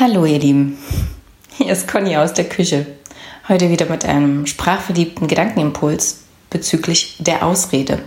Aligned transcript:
Hallo 0.00 0.24
ihr 0.24 0.40
Lieben, 0.40 0.76
hier 1.56 1.72
ist 1.72 1.86
Conny 1.86 2.16
aus 2.16 2.34
der 2.34 2.48
Küche. 2.48 2.84
Heute 3.48 3.70
wieder 3.70 3.86
mit 3.86 4.04
einem 4.04 4.44
sprachverliebten 4.44 5.28
Gedankenimpuls 5.28 6.24
bezüglich 6.50 7.18
der 7.20 7.46
Ausrede. 7.46 8.02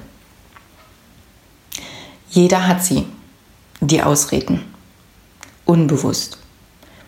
Jeder 2.30 2.68
hat 2.68 2.84
sie, 2.84 3.06
die 3.80 4.04
Ausreden, 4.04 4.66
unbewusst, 5.64 6.40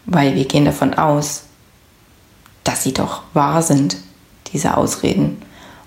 weil 0.05 0.36
wir 0.36 0.46
gehen 0.46 0.64
davon 0.64 0.93
aus, 0.93 1.43
dass 2.64 2.82
sie 2.82 2.93
doch 2.93 3.23
wahr 3.34 3.61
sind, 3.61 3.98
diese 4.54 4.77
Ausreden. 4.77 5.41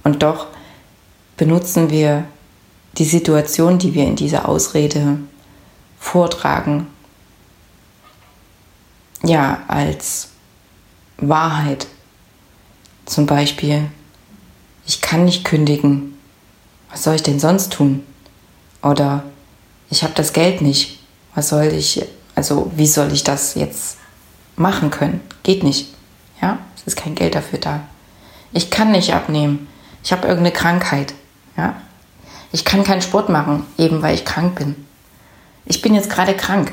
Und 0.04 0.22
doch 0.22 0.48
benutzen 1.38 1.88
wir 1.88 2.26
die 2.98 3.06
Situation, 3.06 3.78
die 3.78 3.94
wir 3.94 4.04
in 4.04 4.16
dieser 4.16 4.46
Ausrede 4.46 5.16
vortragen, 5.98 6.88
ja, 9.22 9.60
als 9.68 10.28
Wahrheit. 11.18 11.86
Zum 13.04 13.26
Beispiel, 13.26 13.86
ich 14.86 15.00
kann 15.00 15.24
nicht 15.24 15.44
kündigen. 15.44 16.18
Was 16.90 17.04
soll 17.04 17.14
ich 17.14 17.22
denn 17.22 17.40
sonst 17.40 17.72
tun? 17.72 18.04
Oder 18.82 19.24
ich 19.90 20.02
habe 20.02 20.14
das 20.14 20.32
Geld 20.32 20.60
nicht. 20.60 20.98
Was 21.34 21.48
soll 21.48 21.64
ich, 21.64 22.04
also 22.34 22.70
wie 22.76 22.86
soll 22.86 23.12
ich 23.12 23.24
das 23.24 23.54
jetzt 23.54 23.96
machen 24.56 24.90
können? 24.90 25.20
Geht 25.42 25.62
nicht. 25.62 25.94
Ja, 26.40 26.58
es 26.76 26.82
ist 26.84 26.96
kein 26.96 27.14
Geld 27.14 27.34
dafür 27.34 27.58
da. 27.58 27.80
Ich 28.52 28.70
kann 28.70 28.92
nicht 28.92 29.14
abnehmen. 29.14 29.68
Ich 30.04 30.12
habe 30.12 30.26
irgendeine 30.26 30.52
Krankheit. 30.54 31.14
Ja, 31.56 31.76
ich 32.50 32.64
kann 32.64 32.84
keinen 32.84 33.02
Sport 33.02 33.28
machen, 33.28 33.64
eben 33.78 34.02
weil 34.02 34.14
ich 34.14 34.24
krank 34.24 34.56
bin. 34.56 34.74
Ich 35.64 35.80
bin 35.80 35.94
jetzt 35.94 36.10
gerade 36.10 36.36
krank. 36.36 36.72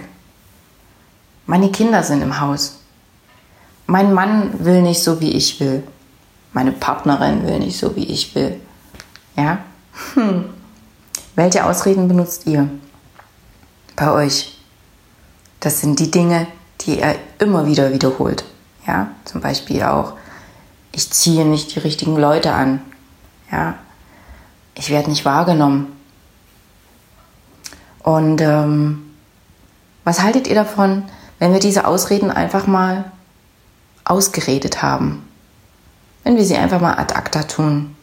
Meine 1.50 1.72
Kinder 1.72 2.04
sind 2.04 2.22
im 2.22 2.40
Haus. 2.40 2.78
Mein 3.88 4.14
Mann 4.14 4.64
will 4.64 4.84
nicht 4.84 5.02
so, 5.02 5.20
wie 5.20 5.32
ich 5.32 5.60
will. 5.60 5.82
Meine 6.54 6.72
Partnerin 6.72 7.44
will 7.44 7.58
nicht 7.58 7.76
so, 7.76 7.96
wie 7.96 8.04
ich 8.04 8.36
will. 8.36 8.62
Ja? 9.36 9.58
Hm. 10.14 10.46
Welche 11.34 11.66
Ausreden 11.66 12.08
benutzt 12.08 12.46
ihr 12.46 12.70
bei 13.96 14.12
euch? 14.12 14.60
Das 15.60 15.82
sind 15.82 15.98
die 15.98 16.12
Dinge, 16.12 16.46
die 16.82 17.00
er 17.00 17.16
immer 17.40 17.66
wieder 17.66 17.92
wiederholt. 17.92 18.46
Ja? 18.86 19.10
Zum 19.26 19.42
Beispiel 19.42 19.82
auch, 19.82 20.14
ich 20.92 21.10
ziehe 21.10 21.46
nicht 21.46 21.74
die 21.74 21.80
richtigen 21.80 22.16
Leute 22.16 22.54
an. 22.54 22.80
Ja? 23.52 23.74
Ich 24.76 24.92
werde 24.92 25.10
nicht 25.10 25.26
wahrgenommen. 25.26 25.98
Und 28.04 28.40
ähm, 28.40 29.16
was 30.04 30.22
haltet 30.22 30.46
ihr 30.46 30.54
davon, 30.54 31.06
wenn 31.40 31.54
wir 31.54 31.60
diese 31.60 31.88
Ausreden 31.88 32.32
einfach 32.32 32.68
mal 32.68 33.12
ausgeredet 34.04 34.82
haben. 34.82 35.26
Wenn 36.24 36.36
wir 36.36 36.44
sie 36.44 36.58
einfach 36.58 36.82
mal 36.82 36.96
ad 36.96 37.16
acta 37.16 37.44
tun. 37.44 37.96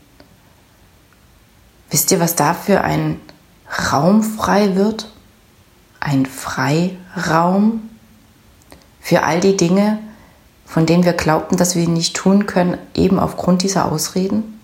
Wisst 1.91 2.11
ihr, 2.11 2.19
was 2.19 2.35
da 2.35 2.55
für 2.55 2.81
ein 2.81 3.21
Raum 3.93 4.23
frei 4.23 4.75
wird? 4.75 5.11
Ein 6.01 6.27
Freiraum 6.27 7.89
für 9.01 9.23
all 9.23 9.41
die 9.41 9.57
Dinge, 9.57 9.99
von 10.65 10.87
denen 10.87 11.05
wir 11.05 11.13
glaubten, 11.13 11.57
dass 11.57 11.77
wir 11.77 11.89
nicht 11.89 12.17
tun 12.17 12.47
können, 12.47 12.79
eben 12.95 13.19
aufgrund 13.19 13.63
dieser 13.63 13.91
Ausreden? 13.91 14.61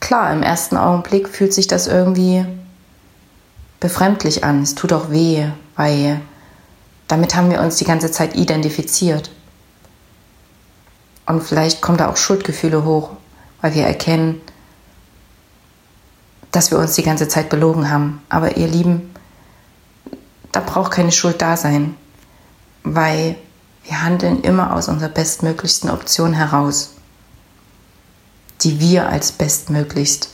Klar, 0.00 0.32
im 0.32 0.42
ersten 0.42 0.76
Augenblick 0.76 1.28
fühlt 1.28 1.52
sich 1.52 1.66
das 1.66 1.86
irgendwie 1.86 2.44
befremdlich 3.80 4.44
an. 4.44 4.62
Es 4.62 4.74
tut 4.74 4.92
auch 4.92 5.10
weh, 5.10 5.46
weil 5.76 6.20
damit 7.08 7.34
haben 7.34 7.50
wir 7.50 7.60
uns 7.60 7.76
die 7.76 7.84
ganze 7.84 8.10
Zeit 8.10 8.34
identifiziert. 8.34 9.30
Und 11.26 11.42
vielleicht 11.42 11.80
kommen 11.80 11.98
da 11.98 12.08
auch 12.10 12.16
Schuldgefühle 12.16 12.84
hoch, 12.84 13.10
weil 13.60 13.74
wir 13.74 13.84
erkennen, 13.84 14.40
dass 16.50 16.70
wir 16.70 16.78
uns 16.78 16.94
die 16.94 17.02
ganze 17.02 17.28
Zeit 17.28 17.48
belogen 17.48 17.90
haben. 17.90 18.22
Aber 18.28 18.56
ihr 18.56 18.68
Lieben, 18.68 19.14
da 20.52 20.60
braucht 20.60 20.92
keine 20.92 21.12
Schuld 21.12 21.42
da 21.42 21.56
sein, 21.56 21.96
weil 22.84 23.36
wir 23.84 24.02
handeln 24.02 24.42
immer 24.42 24.74
aus 24.74 24.88
unserer 24.88 25.10
bestmöglichsten 25.10 25.90
Option 25.90 26.32
heraus, 26.32 26.94
die 28.62 28.80
wir 28.80 29.08
als 29.08 29.32
bestmöglichst 29.32 30.28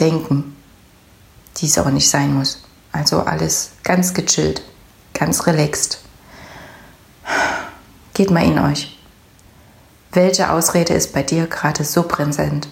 denken, 0.00 0.56
die 1.58 1.66
es 1.66 1.78
aber 1.78 1.90
nicht 1.90 2.10
sein 2.10 2.34
muss. 2.34 2.62
Also 2.92 3.20
alles 3.20 3.70
ganz 3.84 4.12
gechillt 4.12 4.62
ganz 5.18 5.46
relaxed. 5.46 5.98
Geht 8.14 8.30
mal 8.30 8.44
in 8.44 8.58
euch. 8.58 8.96
Welche 10.12 10.50
Ausrede 10.50 10.94
ist 10.94 11.12
bei 11.12 11.22
dir 11.22 11.46
gerade 11.46 11.84
so 11.84 12.02
präsent? 12.04 12.68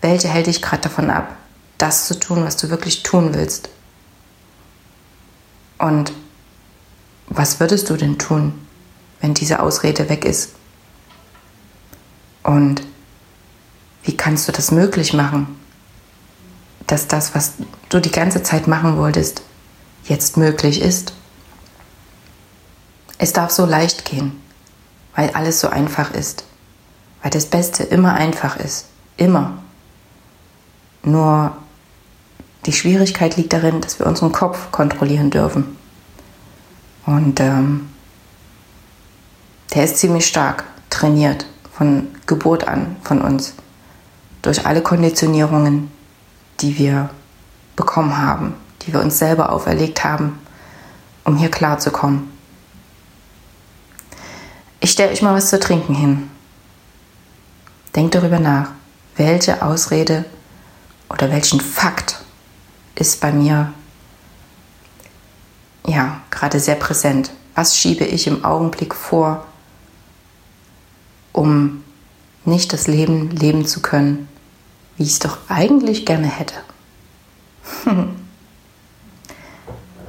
Welche 0.00 0.28
hält 0.28 0.46
dich 0.46 0.62
gerade 0.62 0.82
davon 0.82 1.10
ab, 1.10 1.36
das 1.76 2.06
zu 2.06 2.18
tun, 2.18 2.44
was 2.44 2.56
du 2.56 2.70
wirklich 2.70 3.02
tun 3.02 3.34
willst? 3.34 3.68
Und 5.78 6.12
was 7.26 7.60
würdest 7.60 7.90
du 7.90 7.96
denn 7.96 8.18
tun, 8.18 8.54
wenn 9.20 9.34
diese 9.34 9.60
Ausrede 9.60 10.08
weg 10.08 10.24
ist? 10.24 10.50
Und 12.42 12.82
wie 14.02 14.16
kannst 14.16 14.48
du 14.48 14.52
das 14.52 14.70
möglich 14.70 15.12
machen, 15.12 15.58
dass 16.86 17.06
das, 17.06 17.34
was 17.34 17.52
du 17.88 18.00
die 18.00 18.10
ganze 18.10 18.42
Zeit 18.42 18.66
machen 18.66 18.96
wolltest, 18.96 19.42
jetzt 20.04 20.36
möglich 20.36 20.80
ist? 20.80 21.12
Es 23.22 23.34
darf 23.34 23.50
so 23.50 23.66
leicht 23.66 24.06
gehen, 24.06 24.40
weil 25.14 25.28
alles 25.34 25.60
so 25.60 25.68
einfach 25.68 26.14
ist. 26.14 26.44
Weil 27.20 27.30
das 27.30 27.44
Beste 27.44 27.82
immer 27.82 28.14
einfach 28.14 28.56
ist. 28.56 28.86
Immer. 29.18 29.58
Nur 31.02 31.54
die 32.64 32.72
Schwierigkeit 32.72 33.36
liegt 33.36 33.52
darin, 33.52 33.82
dass 33.82 33.98
wir 33.98 34.06
unseren 34.06 34.32
Kopf 34.32 34.72
kontrollieren 34.72 35.28
dürfen. 35.28 35.76
Und 37.04 37.40
ähm, 37.40 37.90
der 39.74 39.84
ist 39.84 39.98
ziemlich 39.98 40.26
stark 40.26 40.64
trainiert 40.88 41.44
von 41.76 42.08
Geburt 42.24 42.66
an 42.66 42.96
von 43.02 43.20
uns. 43.20 43.52
Durch 44.40 44.64
alle 44.64 44.80
Konditionierungen, 44.80 45.90
die 46.60 46.78
wir 46.78 47.10
bekommen 47.76 48.16
haben, 48.16 48.54
die 48.80 48.94
wir 48.94 49.00
uns 49.02 49.18
selber 49.18 49.52
auferlegt 49.52 50.04
haben, 50.04 50.38
um 51.24 51.36
hier 51.36 51.50
klarzukommen. 51.50 52.39
Ich 54.90 54.94
stelle 54.94 55.12
euch 55.12 55.22
mal 55.22 55.36
was 55.36 55.50
zu 55.50 55.60
trinken 55.60 55.94
hin. 55.94 56.28
Denkt 57.94 58.16
darüber 58.16 58.40
nach, 58.40 58.72
welche 59.14 59.62
Ausrede 59.62 60.24
oder 61.08 61.30
welchen 61.30 61.60
Fakt 61.60 62.20
ist 62.96 63.20
bei 63.20 63.30
mir 63.30 63.72
ja 65.86 66.20
gerade 66.32 66.58
sehr 66.58 66.74
präsent. 66.74 67.30
Was 67.54 67.76
schiebe 67.76 68.04
ich 68.04 68.26
im 68.26 68.44
Augenblick 68.44 68.92
vor, 68.92 69.46
um 71.30 71.84
nicht 72.44 72.72
das 72.72 72.88
Leben 72.88 73.30
leben 73.30 73.66
zu 73.66 73.82
können, 73.82 74.28
wie 74.96 75.04
ich 75.04 75.10
es 75.10 75.18
doch 75.20 75.38
eigentlich 75.48 76.04
gerne 76.04 76.26
hätte? 76.26 76.56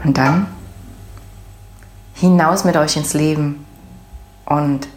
Und 0.03 0.17
dann 0.17 0.47
hinaus 2.15 2.63
mit 2.63 2.75
euch 2.77 2.97
ins 2.97 3.13
Leben 3.13 3.63
und 4.45 4.87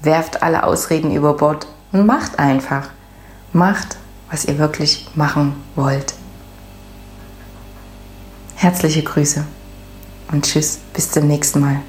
werft 0.00 0.42
alle 0.42 0.64
Ausreden 0.64 1.14
über 1.14 1.34
Bord 1.34 1.66
und 1.92 2.06
macht 2.06 2.38
einfach. 2.38 2.88
Macht, 3.52 3.96
was 4.30 4.44
ihr 4.44 4.58
wirklich 4.58 5.08
machen 5.14 5.54
wollt. 5.76 6.14
Herzliche 8.54 9.02
Grüße 9.02 9.44
und 10.30 10.44
tschüss, 10.44 10.78
bis 10.94 11.10
zum 11.10 11.26
nächsten 11.26 11.60
Mal. 11.60 11.80